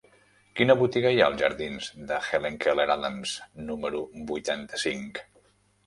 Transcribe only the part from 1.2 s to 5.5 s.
ha als jardins de Helen Keller Adams número vuitanta-cinc?